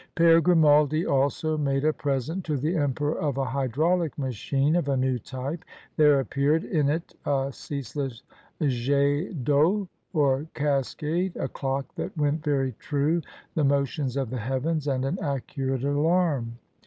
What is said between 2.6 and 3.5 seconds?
emperor of a